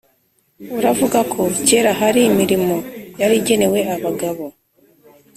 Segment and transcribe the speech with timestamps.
[0.77, 2.75] Uravuga ko kera hari imirimo
[3.21, 4.45] yari igenewe abagabo